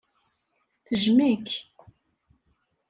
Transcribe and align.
Tejjem-ik. 0.85 1.47